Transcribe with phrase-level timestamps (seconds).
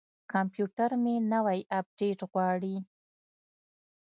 [0.31, 2.75] کمپیوټر مې نوی اپډیټ غواړي.